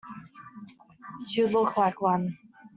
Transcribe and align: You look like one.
You 1.27 1.45
look 1.45 1.77
like 1.77 2.01
one. 2.01 2.39